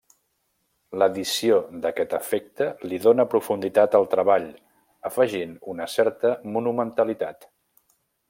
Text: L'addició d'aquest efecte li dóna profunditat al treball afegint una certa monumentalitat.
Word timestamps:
L'addició 1.01 1.57
d'aquest 1.83 2.15
efecte 2.19 2.69
li 2.91 2.99
dóna 3.03 3.25
profunditat 3.33 3.99
al 3.99 4.09
treball 4.15 4.49
afegint 5.11 5.55
una 5.75 5.89
certa 5.99 6.33
monumentalitat. 6.57 7.47